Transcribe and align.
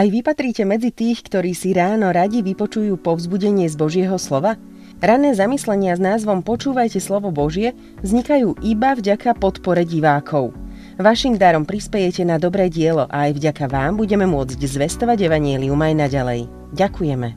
Aj 0.00 0.08
vy 0.08 0.24
patríte 0.24 0.64
medzi 0.64 0.96
tých, 0.96 1.20
ktorí 1.28 1.52
si 1.52 1.76
ráno 1.76 2.08
radi 2.08 2.40
vypočujú 2.40 2.96
povzbudenie 3.04 3.68
z 3.68 3.76
Božieho 3.76 4.16
slova? 4.16 4.56
Rané 4.96 5.36
zamyslenia 5.36 5.92
s 5.92 6.00
názvom 6.00 6.40
Počúvajte 6.40 6.96
slovo 7.04 7.28
Božie 7.28 7.76
vznikajú 8.00 8.64
iba 8.64 8.96
vďaka 8.96 9.36
podpore 9.36 9.84
divákov. 9.84 10.56
Vašim 10.96 11.36
darom 11.36 11.68
prispejete 11.68 12.24
na 12.24 12.40
dobré 12.40 12.72
dielo 12.72 13.12
a 13.12 13.28
aj 13.28 13.44
vďaka 13.44 13.68
vám 13.68 14.00
budeme 14.00 14.24
môcť 14.24 14.56
zvestovať 14.56 15.20
Evangelium 15.20 15.76
aj 15.76 15.92
naďalej. 15.92 16.40
Ďakujeme. 16.72 17.28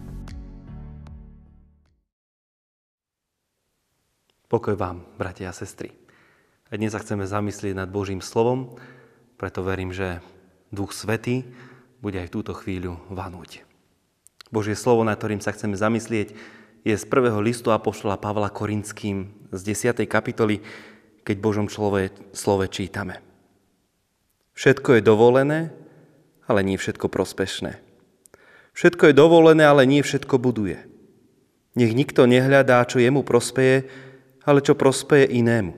Pokoj 4.47 4.75
vám, 4.79 5.03
bratia 5.19 5.51
a 5.51 5.53
sestry. 5.59 5.91
Dnes 6.71 6.95
sa 6.95 7.03
chceme 7.03 7.27
zamyslieť 7.27 7.75
nad 7.75 7.91
Božím 7.91 8.23
slovom, 8.23 8.79
preto 9.35 9.67
verím, 9.67 9.91
že 9.91 10.23
Duch 10.71 10.95
Svetý 10.95 11.43
bude 12.03 12.19
aj 12.19 12.35
túto 12.35 12.51
chvíľu 12.51 12.99
vanúť. 13.07 13.63
Božie 14.51 14.75
slovo, 14.75 15.07
na 15.07 15.15
ktorým 15.15 15.39
sa 15.39 15.55
chceme 15.55 15.79
zamyslieť, 15.79 16.35
je 16.83 16.91
z 16.99 17.05
prvého 17.07 17.39
listu 17.39 17.71
Apoštola 17.71 18.19
Pavla 18.19 18.51
Korinským 18.51 19.31
z 19.55 19.59
10. 19.71 20.03
kapitoly, 20.03 20.59
keď 21.23 21.39
Božom 21.39 21.71
slove, 21.71 22.11
slove 22.35 22.67
čítame. 22.67 23.23
Všetko 24.51 24.99
je 24.99 25.01
dovolené, 25.01 25.71
ale 26.43 26.59
nie 26.67 26.75
všetko 26.75 27.07
prospešné. 27.07 27.79
Všetko 28.75 29.09
je 29.09 29.15
dovolené, 29.15 29.63
ale 29.63 29.87
nie 29.87 30.03
všetko 30.03 30.35
buduje. 30.43 30.83
Nech 31.79 31.95
nikto 31.95 32.27
nehľadá, 32.27 32.83
čo 32.83 32.99
jemu 32.99 33.23
prospeje, 33.23 33.87
ale 34.43 34.59
čo 34.59 34.75
prospeje 34.75 35.31
inému. 35.39 35.71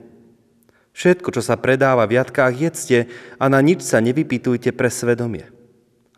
Všetko, 0.90 1.38
čo 1.38 1.40
sa 1.44 1.54
predáva 1.54 2.02
v 2.10 2.18
jatkách, 2.18 2.52
jedzte 2.58 2.98
a 3.38 3.44
na 3.46 3.62
nič 3.62 3.86
sa 3.86 4.02
nevypýtujte 4.02 4.74
pre 4.74 4.90
svedomie 4.90 5.55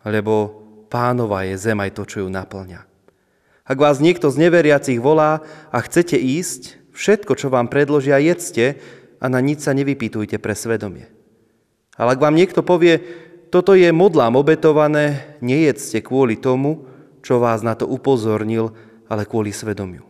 lebo 0.09 0.65
pánova 0.89 1.45
je 1.45 1.55
zem 1.55 1.77
aj 1.77 1.93
to, 1.93 2.03
čo 2.09 2.17
ju 2.25 2.29
naplňa. 2.33 2.89
Ak 3.69 3.77
vás 3.77 4.01
niekto 4.01 4.33
z 4.33 4.49
neveriacich 4.49 4.97
volá 4.97 5.45
a 5.69 5.77
chcete 5.85 6.17
ísť, 6.17 6.89
všetko, 6.97 7.37
čo 7.37 7.53
vám 7.53 7.69
predložia, 7.69 8.17
jedzte 8.17 8.81
a 9.21 9.25
na 9.29 9.37
nič 9.37 9.61
sa 9.61 9.77
nevypýtujte 9.77 10.41
pre 10.41 10.57
svedomie. 10.57 11.05
Ale 11.93 12.17
ak 12.17 12.23
vám 12.23 12.33
niekto 12.33 12.65
povie, 12.65 12.97
toto 13.53 13.77
je 13.77 13.93
modlám 13.93 14.33
obetované, 14.33 15.37
nejedzte 15.45 16.01
kvôli 16.01 16.41
tomu, 16.41 16.89
čo 17.21 17.37
vás 17.37 17.61
na 17.61 17.77
to 17.77 17.85
upozornil, 17.85 18.73
ale 19.05 19.29
kvôli 19.29 19.53
svedomiu. 19.53 20.05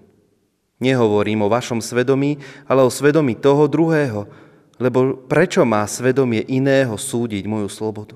Nehovorím 0.80 1.44
o 1.44 1.52
vašom 1.52 1.84
svedomí, 1.84 2.40
ale 2.64 2.88
o 2.88 2.92
svedomí 2.92 3.36
toho 3.36 3.68
druhého, 3.68 4.32
lebo 4.80 5.28
prečo 5.28 5.68
má 5.68 5.84
svedomie 5.84 6.48
iného 6.48 6.96
súdiť 6.96 7.44
moju 7.44 7.68
slobodu? 7.68 8.16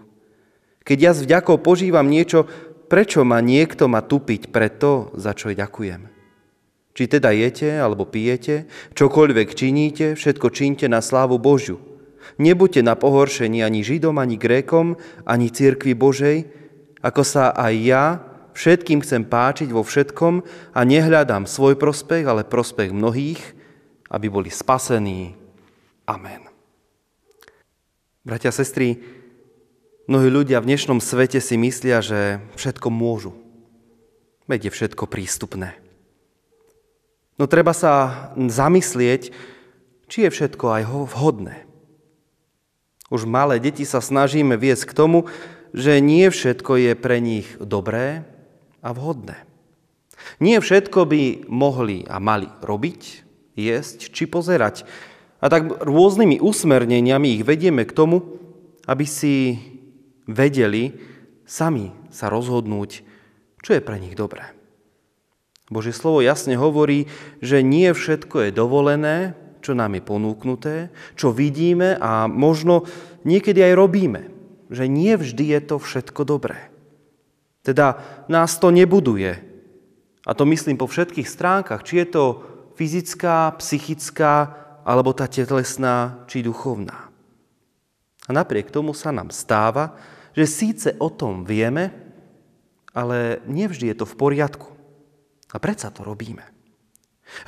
Keď 0.84 0.98
ja 1.00 1.12
s 1.16 1.24
vďakou 1.24 1.64
požívam 1.64 2.08
niečo, 2.08 2.48
prečo 2.92 3.24
ma 3.24 3.40
niekto 3.40 3.88
má 3.88 4.04
tupiť 4.04 4.52
pre 4.52 4.68
to, 4.68 5.16
za 5.16 5.32
čo 5.32 5.56
ďakujem? 5.56 6.12
Či 6.94 7.04
teda 7.10 7.34
jete 7.34 7.82
alebo 7.82 8.06
pijete, 8.06 8.70
čokoľvek 8.94 9.50
činíte, 9.58 10.06
všetko 10.14 10.48
čínte 10.54 10.86
na 10.86 11.02
slávu 11.02 11.42
Božiu. 11.42 11.82
Nebuďte 12.38 12.86
na 12.86 12.94
pohoršení 12.94 13.66
ani 13.66 13.82
Židom, 13.82 14.22
ani 14.22 14.38
Grékom, 14.38 15.00
ani 15.26 15.50
Církvi 15.50 15.98
Božej, 15.98 16.46
ako 17.02 17.22
sa 17.26 17.52
aj 17.52 17.74
ja 17.82 18.06
všetkým 18.54 19.02
chcem 19.02 19.26
páčiť 19.26 19.74
vo 19.74 19.82
všetkom 19.82 20.46
a 20.78 20.80
nehľadám 20.86 21.50
svoj 21.50 21.76
prospech, 21.76 22.24
ale 22.30 22.48
prospech 22.48 22.94
mnohých, 22.94 23.42
aby 24.14 24.28
boli 24.30 24.54
spasení. 24.54 25.34
Amen. 26.06 26.46
Bratia 28.24 28.54
a 28.54 28.56
sestry, 28.56 29.02
Mnohí 30.04 30.28
ľudia 30.28 30.60
v 30.60 30.68
dnešnom 30.68 31.00
svete 31.00 31.40
si 31.40 31.56
myslia, 31.56 32.04
že 32.04 32.44
všetko 32.60 32.92
môžu. 32.92 33.32
Veď 34.52 34.68
je 34.68 34.76
všetko 34.76 35.08
prístupné. 35.08 35.80
No 37.40 37.48
treba 37.48 37.72
sa 37.72 38.28
zamyslieť, 38.36 39.32
či 40.12 40.18
je 40.28 40.30
všetko 40.30 40.66
aj 40.76 40.84
vhodné. 41.08 41.64
Už 43.16 43.24
malé 43.24 43.64
deti 43.64 43.88
sa 43.88 44.04
snažíme 44.04 44.60
viesť 44.60 44.92
k 44.92 44.98
tomu, 44.98 45.32
že 45.72 46.04
nie 46.04 46.28
všetko 46.28 46.84
je 46.84 46.92
pre 47.00 47.24
nich 47.24 47.48
dobré 47.64 48.28
a 48.84 48.92
vhodné. 48.92 49.40
Nie 50.44 50.60
všetko 50.60 51.08
by 51.08 51.48
mohli 51.48 52.04
a 52.12 52.20
mali 52.20 52.52
robiť, 52.60 53.24
jesť 53.56 54.12
či 54.12 54.28
pozerať. 54.28 54.84
A 55.40 55.48
tak 55.48 55.80
rôznymi 55.80 56.44
usmerneniami 56.44 57.40
ich 57.40 57.48
vedieme 57.48 57.88
k 57.88 57.96
tomu, 57.96 58.36
aby 58.84 59.08
si 59.08 59.72
vedeli 60.30 60.96
sami 61.44 61.92
sa 62.10 62.32
rozhodnúť, 62.32 63.04
čo 63.64 63.70
je 63.76 63.82
pre 63.84 64.00
nich 64.00 64.16
dobré. 64.16 64.52
Božie 65.72 65.96
slovo 65.96 66.20
jasne 66.20 66.60
hovorí, 66.60 67.08
že 67.40 67.64
nie 67.64 67.90
všetko 67.90 68.48
je 68.48 68.50
dovolené, 68.52 69.18
čo 69.64 69.72
nám 69.74 69.96
je 69.96 70.04
ponúknuté, 70.04 70.76
čo 71.16 71.32
vidíme 71.32 71.96
a 71.96 72.28
možno 72.28 72.84
niekedy 73.24 73.64
aj 73.64 73.74
robíme. 73.80 74.22
Že 74.68 74.86
nie 74.92 75.14
vždy 75.16 75.56
je 75.56 75.60
to 75.64 75.76
všetko 75.80 76.28
dobré. 76.28 76.68
Teda 77.64 78.04
nás 78.28 78.60
to 78.60 78.76
nebuduje. 78.76 79.40
A 80.28 80.32
to 80.36 80.44
myslím 80.48 80.76
po 80.76 80.88
všetkých 80.88 81.28
stránkach, 81.28 81.88
či 81.88 82.04
je 82.04 82.08
to 82.12 82.24
fyzická, 82.76 83.56
psychická, 83.60 84.52
alebo 84.84 85.16
tá 85.16 85.32
telesná, 85.32 86.28
či 86.28 86.44
duchovná. 86.44 87.13
A 88.28 88.32
napriek 88.32 88.72
tomu 88.72 88.96
sa 88.96 89.12
nám 89.12 89.30
stáva, 89.36 90.00
že 90.32 90.48
síce 90.48 90.90
o 90.98 91.12
tom 91.12 91.44
vieme, 91.44 91.92
ale 92.96 93.44
nevždy 93.50 93.92
je 93.92 93.98
to 94.00 94.06
v 94.08 94.18
poriadku. 94.18 94.70
A 95.54 95.58
predsa 95.62 95.94
to 95.94 96.02
robíme. 96.02 96.54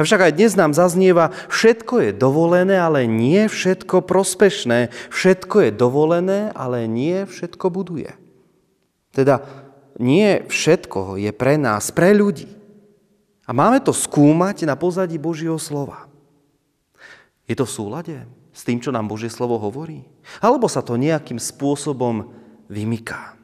Avšak 0.02 0.30
aj 0.30 0.36
dnes 0.38 0.58
nám 0.58 0.74
zaznieva, 0.74 1.30
všetko 1.48 2.10
je 2.10 2.12
dovolené, 2.12 2.76
ale 2.82 3.06
nie 3.06 3.46
všetko 3.46 4.02
prospešné. 4.02 4.90
Všetko 5.14 5.70
je 5.70 5.72
dovolené, 5.72 6.40
ale 6.58 6.90
nie 6.90 7.24
všetko 7.30 7.70
buduje. 7.70 8.18
Teda 9.14 9.46
nie 10.02 10.44
všetko 10.44 11.22
je 11.22 11.32
pre 11.32 11.56
nás, 11.56 11.94
pre 11.94 12.12
ľudí. 12.18 12.50
A 13.46 13.54
máme 13.54 13.78
to 13.78 13.94
skúmať 13.94 14.66
na 14.66 14.74
pozadí 14.74 15.22
Božieho 15.22 15.62
slova. 15.62 16.10
Je 17.46 17.54
to 17.54 17.70
v 17.70 17.76
súlade 17.78 18.16
s 18.56 18.64
tým, 18.64 18.80
čo 18.80 18.96
nám 18.96 19.12
Božie 19.12 19.28
slovo 19.28 19.60
hovorí? 19.60 20.08
Alebo 20.40 20.72
sa 20.72 20.80
to 20.80 20.96
nejakým 20.96 21.36
spôsobom 21.36 22.32
vymyká. 22.72 23.36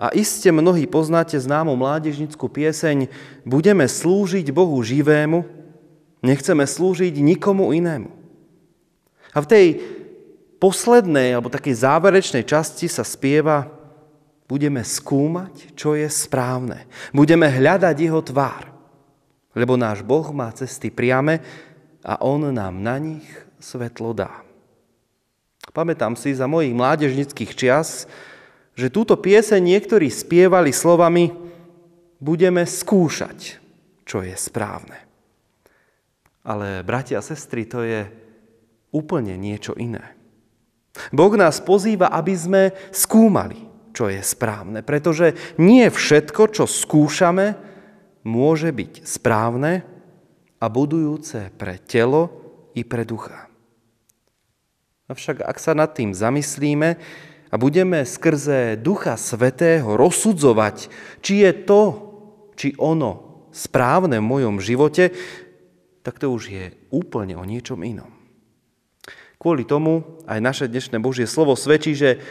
A 0.00 0.08
iste 0.16 0.48
mnohí 0.48 0.88
poznáte 0.88 1.36
známu 1.36 1.76
mládežnickú 1.76 2.48
pieseň 2.48 3.12
Budeme 3.44 3.84
slúžiť 3.84 4.48
Bohu 4.50 4.80
živému, 4.80 5.44
nechceme 6.24 6.64
slúžiť 6.64 7.20
nikomu 7.20 7.76
inému. 7.76 8.08
A 9.36 9.38
v 9.44 9.46
tej 9.46 9.66
poslednej 10.56 11.36
alebo 11.36 11.52
takej 11.52 11.84
záverečnej 11.84 12.48
časti 12.48 12.88
sa 12.88 13.04
spieva 13.04 13.68
Budeme 14.48 14.84
skúmať, 14.84 15.72
čo 15.72 15.96
je 15.96 16.04
správne. 16.12 16.84
Budeme 17.14 17.48
hľadať 17.48 17.96
jeho 17.96 18.20
tvár. 18.20 18.68
Lebo 19.56 19.80
náš 19.80 20.04
Boh 20.04 20.28
má 20.32 20.52
cesty 20.52 20.92
priame 20.92 21.40
a 22.02 22.18
On 22.22 22.42
nám 22.50 22.82
na 22.82 22.98
nich 22.98 23.26
svetlo 23.62 24.14
dá. 24.14 24.42
Pamätám 25.70 26.18
si 26.18 26.34
za 26.34 26.50
mojich 26.50 26.74
mládežnických 26.74 27.54
čias, 27.54 28.10
že 28.74 28.92
túto 28.92 29.14
pieseň 29.14 29.62
niektorí 29.62 30.10
spievali 30.10 30.74
slovami 30.74 31.30
budeme 32.18 32.66
skúšať, 32.66 33.62
čo 34.02 34.26
je 34.26 34.34
správne. 34.34 34.98
Ale, 36.42 36.82
bratia 36.82 37.22
a 37.22 37.24
sestry, 37.24 37.64
to 37.70 37.86
je 37.86 38.02
úplne 38.90 39.38
niečo 39.38 39.78
iné. 39.78 40.18
Boh 41.14 41.32
nás 41.38 41.62
pozýva, 41.62 42.10
aby 42.10 42.34
sme 42.34 42.62
skúmali, 42.90 43.64
čo 43.94 44.10
je 44.10 44.20
správne, 44.20 44.82
pretože 44.84 45.56
nie 45.56 45.86
všetko, 45.88 46.52
čo 46.52 46.64
skúšame, 46.66 47.56
môže 48.26 48.74
byť 48.74 49.06
správne 49.06 49.86
a 50.62 50.70
budujúce 50.70 51.50
pre 51.58 51.82
telo 51.82 52.30
i 52.78 52.86
pre 52.86 53.02
ducha. 53.02 53.50
Avšak 55.10 55.42
ak 55.42 55.58
sa 55.58 55.74
nad 55.74 55.90
tým 55.90 56.14
zamyslíme 56.14 56.94
a 57.50 57.54
budeme 57.58 58.06
skrze 58.06 58.78
Ducha 58.78 59.18
Svetého 59.18 59.98
rozsudzovať, 59.98 60.86
či 61.18 61.42
je 61.42 61.50
to, 61.66 61.82
či 62.54 62.78
ono 62.78 63.44
správne 63.50 64.22
v 64.22 64.30
mojom 64.30 64.56
živote, 64.62 65.10
tak 66.06 66.22
to 66.22 66.30
už 66.30 66.42
je 66.48 66.66
úplne 66.94 67.34
o 67.34 67.44
niečom 67.44 67.82
inom. 67.82 68.08
Kvôli 69.42 69.66
tomu 69.66 70.22
aj 70.30 70.38
naše 70.38 70.66
dnešné 70.70 71.02
Božie 71.02 71.26
slovo 71.26 71.58
svedčí, 71.58 71.98
že 71.98 72.22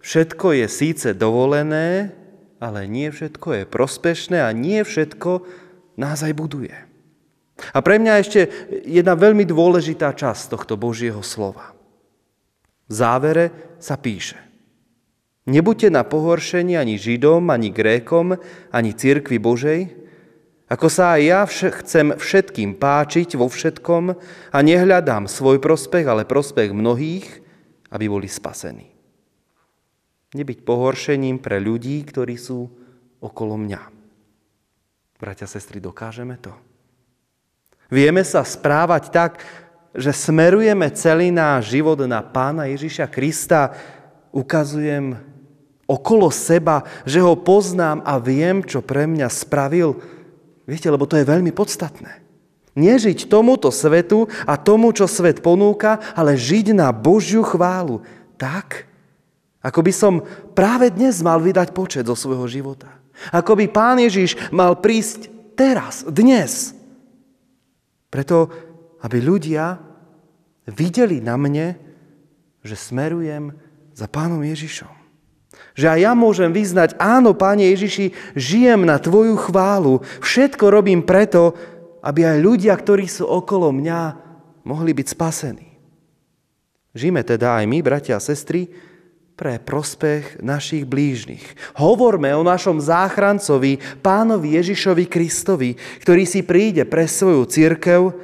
všetko 0.00 0.64
je 0.64 0.66
síce 0.66 1.08
dovolené, 1.12 2.16
ale 2.56 2.88
nie 2.88 3.12
všetko 3.12 3.62
je 3.62 3.64
prospešné 3.68 4.40
a 4.40 4.50
nie 4.56 4.80
všetko 4.80 5.44
nás 6.00 6.24
aj 6.24 6.32
buduje. 6.32 6.72
A 7.72 7.78
pre 7.80 7.96
mňa 8.02 8.12
ešte 8.20 8.40
jedna 8.84 9.16
veľmi 9.16 9.48
dôležitá 9.48 10.12
časť 10.12 10.52
tohto 10.52 10.76
Božieho 10.76 11.22
slova. 11.24 11.72
V 12.84 12.92
závere 12.92 13.76
sa 13.80 13.96
píše. 13.96 14.36
Nebuďte 15.44 15.92
na 15.92 16.04
pohoršení 16.04 16.76
ani 16.76 16.96
Židom, 16.96 17.52
ani 17.52 17.68
Grékom, 17.68 18.36
ani 18.72 18.90
Církvi 18.96 19.36
Božej, 19.36 19.80
ako 20.64 20.88
sa 20.88 21.20
aj 21.20 21.20
ja 21.20 21.40
vš- 21.44 21.74
chcem 21.84 22.06
všetkým 22.16 22.80
páčiť 22.80 23.36
vo 23.36 23.52
všetkom 23.52 24.04
a 24.50 24.58
nehľadám 24.64 25.28
svoj 25.28 25.60
prospech, 25.60 26.08
ale 26.08 26.24
prospech 26.24 26.72
mnohých, 26.72 27.28
aby 27.92 28.08
boli 28.08 28.26
spasení. 28.26 28.88
Nebyť 30.34 30.64
pohoršením 30.64 31.38
pre 31.38 31.60
ľudí, 31.60 32.00
ktorí 32.08 32.34
sú 32.40 32.66
okolo 33.20 33.60
mňa. 33.60 33.82
Bratia, 35.20 35.46
sestry, 35.46 35.78
dokážeme 35.78 36.40
to? 36.40 36.50
Vieme 37.94 38.26
sa 38.26 38.42
správať 38.42 39.14
tak, 39.14 39.38
že 39.94 40.10
smerujeme 40.10 40.90
celý 40.90 41.30
náš 41.30 41.70
život 41.70 42.02
na 42.10 42.18
Pána 42.26 42.66
Ježiša 42.66 43.06
Krista, 43.06 43.70
ukazujem 44.34 45.14
okolo 45.86 46.26
seba, 46.34 46.82
že 47.06 47.22
ho 47.22 47.38
poznám 47.38 48.02
a 48.02 48.18
viem, 48.18 48.66
čo 48.66 48.82
pre 48.82 49.06
mňa 49.06 49.30
spravil. 49.30 50.02
Viete, 50.66 50.90
lebo 50.90 51.06
to 51.06 51.14
je 51.14 51.22
veľmi 51.22 51.54
podstatné. 51.54 52.18
Nežiť 52.74 53.30
tomuto 53.30 53.70
svetu 53.70 54.26
a 54.42 54.58
tomu, 54.58 54.90
čo 54.90 55.06
svet 55.06 55.38
ponúka, 55.38 56.02
ale 56.18 56.34
žiť 56.34 56.74
na 56.74 56.90
Božiu 56.90 57.46
chválu. 57.46 58.02
Tak, 58.34 58.90
ako 59.62 59.80
by 59.86 59.92
som 59.94 60.14
práve 60.58 60.90
dnes 60.90 61.22
mal 61.22 61.38
vydať 61.38 61.70
počet 61.70 62.10
zo 62.10 62.18
svojho 62.18 62.50
života. 62.50 62.90
Ako 63.30 63.54
by 63.54 63.70
Pán 63.70 64.02
Ježiš 64.02 64.34
mal 64.50 64.74
prísť 64.82 65.30
teraz, 65.54 66.02
dnes. 66.02 66.74
Preto, 68.14 68.46
aby 69.02 69.18
ľudia 69.18 69.74
videli 70.70 71.18
na 71.18 71.34
mne, 71.34 71.74
že 72.62 72.78
smerujem 72.78 73.50
za 73.90 74.06
Pánom 74.06 74.38
Ježišom. 74.38 74.94
Že 75.74 75.98
aj 75.98 75.98
ja 75.98 76.12
môžem 76.14 76.54
vyznať, 76.54 76.94
áno, 77.02 77.34
Páne 77.34 77.66
Ježiši, 77.74 78.14
žijem 78.38 78.86
na 78.86 79.02
Tvoju 79.02 79.34
chválu. 79.34 80.06
Všetko 80.22 80.70
robím 80.70 81.02
preto, 81.02 81.58
aby 82.06 82.22
aj 82.22 82.38
ľudia, 82.38 82.74
ktorí 82.78 83.10
sú 83.10 83.26
okolo 83.26 83.74
mňa, 83.74 84.00
mohli 84.62 84.94
byť 84.94 85.06
spasení. 85.10 85.68
Žijeme 86.94 87.26
teda 87.26 87.58
aj 87.58 87.64
my, 87.66 87.78
bratia 87.82 88.14
a 88.14 88.22
sestry, 88.22 88.70
pre 89.34 89.58
prospech 89.58 90.38
našich 90.38 90.86
blížnych. 90.86 91.42
Hovorme 91.74 92.30
o 92.38 92.46
našom 92.46 92.78
záchrancovi, 92.78 93.82
pánovi 93.98 94.54
Ježišovi 94.54 95.10
Kristovi, 95.10 95.74
ktorý 95.74 96.22
si 96.22 96.46
príde 96.46 96.86
pre 96.86 97.10
svoju 97.10 97.42
církev, 97.50 98.14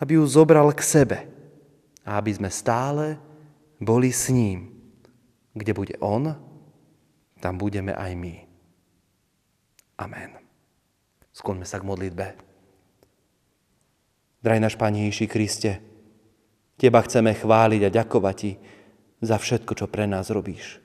aby 0.00 0.16
ju 0.16 0.24
zobral 0.24 0.72
k 0.72 0.80
sebe. 0.80 1.18
A 2.08 2.16
aby 2.16 2.32
sme 2.32 2.48
stále 2.48 3.20
boli 3.76 4.08
s 4.08 4.32
ním. 4.32 4.72
Kde 5.52 5.72
bude 5.76 5.94
on, 6.00 6.32
tam 7.40 7.54
budeme 7.60 7.92
aj 7.92 8.12
my. 8.16 8.34
Amen. 10.00 10.40
Skloňme 11.36 11.68
sa 11.68 11.80
k 11.80 11.88
modlitbe. 11.88 12.26
Draj 14.40 14.60
náš 14.60 14.76
Pane 14.76 15.08
Ježiši 15.08 15.26
Kriste, 15.28 15.72
Teba 16.76 17.00
chceme 17.00 17.32
chváliť 17.32 17.88
a 17.88 17.90
ďakovať 17.92 18.36
Ti 18.36 18.52
za 19.20 19.36
všetko, 19.40 19.72
čo 19.72 19.86
pre 19.88 20.04
nás 20.04 20.28
robíš. 20.28 20.80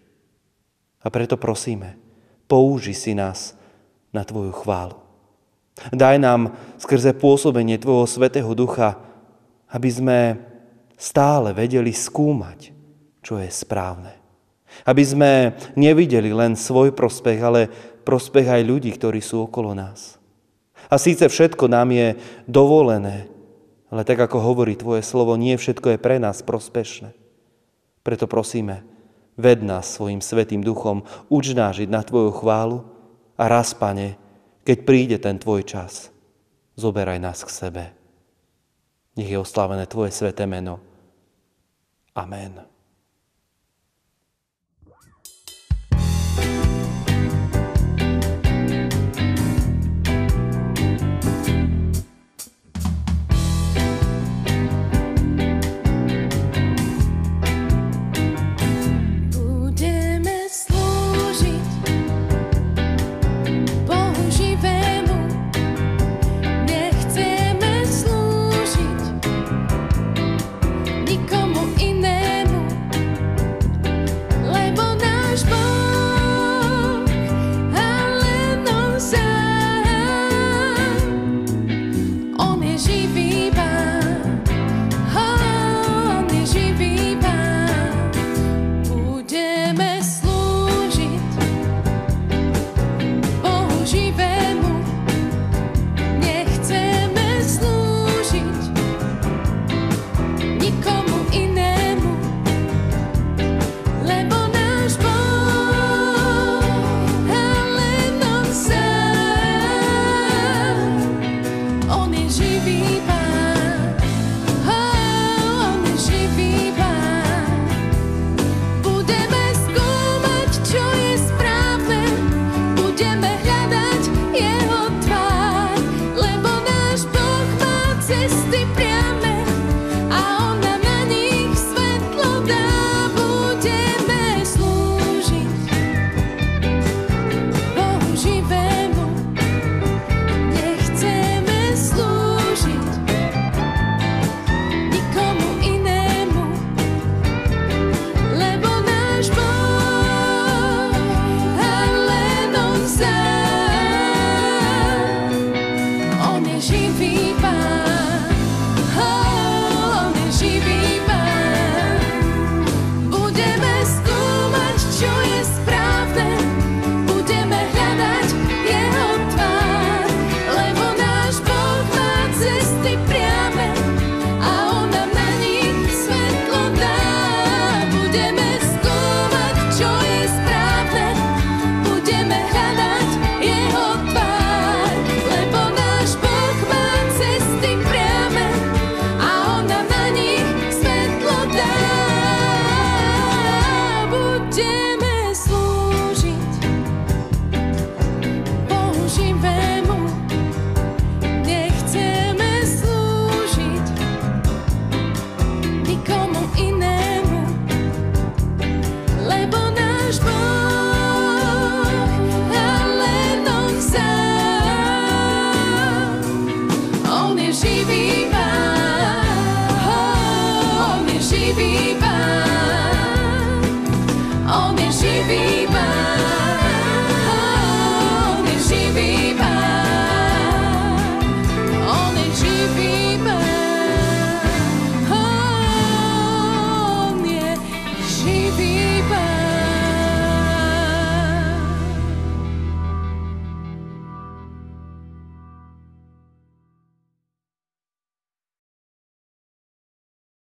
A 1.01 1.09
preto 1.09 1.35
prosíme, 1.35 1.97
použi 2.45 2.93
si 2.93 3.17
nás 3.17 3.57
na 4.13 4.21
Tvoju 4.21 4.53
chválu. 4.53 4.99
Daj 5.89 6.21
nám 6.21 6.53
skrze 6.77 7.15
pôsobenie 7.17 7.81
Tvojho 7.81 8.05
Svetého 8.05 8.51
Ducha, 8.53 9.01
aby 9.71 9.89
sme 9.89 10.19
stále 10.99 11.55
vedeli 11.55 11.89
skúmať, 11.89 12.75
čo 13.25 13.41
je 13.41 13.49
správne. 13.49 14.13
Aby 14.85 15.03
sme 15.03 15.31
nevideli 15.73 16.29
len 16.29 16.53
svoj 16.53 16.93
prospech, 16.93 17.39
ale 17.41 17.71
prospech 18.05 18.47
aj 18.47 18.61
ľudí, 18.67 18.91
ktorí 18.93 19.19
sú 19.23 19.49
okolo 19.49 19.73
nás. 19.73 20.21
A 20.91 20.99
síce 20.99 21.25
všetko 21.25 21.71
nám 21.71 21.95
je 21.95 22.19
dovolené, 22.45 23.31
ale 23.89 24.03
tak 24.03 24.19
ako 24.19 24.43
hovorí 24.43 24.75
Tvoje 24.75 25.01
slovo, 25.01 25.39
nie 25.39 25.55
všetko 25.55 25.95
je 25.95 26.03
pre 26.03 26.19
nás 26.19 26.43
prospešné. 26.43 27.20
Preto 28.01 28.25
prosíme, 28.25 28.83
ved 29.37 29.61
nás 29.63 29.97
svojim 29.97 30.21
svetým 30.21 30.61
duchom, 30.61 31.05
uč 31.29 31.53
na 31.53 32.01
Tvoju 32.01 32.31
chválu 32.33 32.85
a 33.37 33.47
raz, 33.47 33.73
Pane, 33.73 34.17
keď 34.65 34.77
príde 34.85 35.17
ten 35.17 35.37
Tvoj 35.37 35.65
čas, 35.65 36.09
zoberaj 36.77 37.21
nás 37.21 37.41
k 37.45 37.49
sebe. 37.49 37.83
Nech 39.17 39.29
je 39.29 39.37
oslávené 39.37 39.85
Tvoje 39.85 40.13
sveté 40.13 40.45
meno. 40.45 40.79
Amen. 42.15 42.61